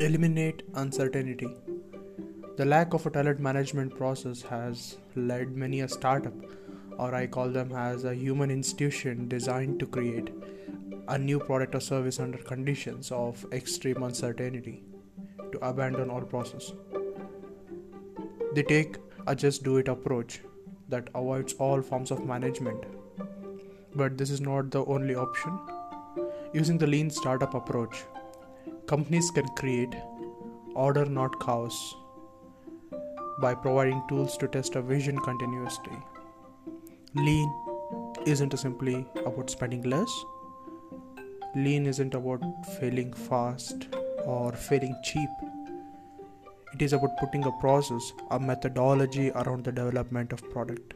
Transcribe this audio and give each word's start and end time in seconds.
Eliminate 0.00 0.64
uncertainty. 0.74 1.48
The 2.56 2.64
lack 2.64 2.94
of 2.94 3.06
a 3.06 3.10
talent 3.10 3.38
management 3.38 3.96
process 3.96 4.42
has 4.42 4.98
led 5.14 5.54
many 5.54 5.82
a 5.82 5.88
startup, 5.88 6.34
or 6.98 7.14
I 7.14 7.28
call 7.28 7.48
them 7.48 7.70
as 7.72 8.04
a 8.04 8.12
human 8.12 8.50
institution 8.50 9.28
designed 9.28 9.78
to 9.78 9.86
create 9.86 10.30
a 11.06 11.16
new 11.16 11.38
product 11.38 11.76
or 11.76 11.80
service 11.80 12.18
under 12.18 12.38
conditions 12.38 13.12
of 13.12 13.46
extreme 13.52 14.02
uncertainty, 14.02 14.82
to 15.52 15.64
abandon 15.64 16.10
all 16.10 16.22
process. 16.22 16.72
They 18.54 18.64
take 18.64 18.96
a 19.28 19.36
just 19.36 19.62
do 19.62 19.76
it 19.76 19.86
approach 19.86 20.40
that 20.88 21.08
avoids 21.14 21.52
all 21.54 21.80
forms 21.80 22.10
of 22.10 22.26
management. 22.26 22.84
But 23.94 24.18
this 24.18 24.30
is 24.30 24.40
not 24.40 24.72
the 24.72 24.84
only 24.86 25.14
option. 25.14 25.56
Using 26.52 26.78
the 26.78 26.88
lean 26.88 27.10
startup 27.10 27.54
approach, 27.54 28.02
companies 28.86 29.30
can 29.30 29.48
create 29.60 29.94
order 30.74 31.04
not 31.06 31.38
chaos 31.40 31.94
by 33.40 33.54
providing 33.54 34.02
tools 34.08 34.36
to 34.36 34.46
test 34.46 34.76
a 34.76 34.82
vision 34.82 35.18
continuously. 35.18 35.96
Lean 37.14 37.52
isn't 38.26 38.58
simply 38.58 39.06
about 39.24 39.48
spending 39.50 39.82
less. 39.82 40.12
Lean 41.54 41.86
isn't 41.86 42.14
about 42.14 42.42
failing 42.78 43.12
fast 43.12 43.88
or 44.24 44.52
failing 44.52 44.96
cheap. 45.02 45.30
It 46.74 46.82
is 46.82 46.92
about 46.92 47.16
putting 47.18 47.44
a 47.44 47.52
process, 47.60 48.12
a 48.30 48.38
methodology 48.38 49.30
around 49.30 49.64
the 49.64 49.72
development 49.72 50.32
of 50.32 50.48
product. 50.50 50.94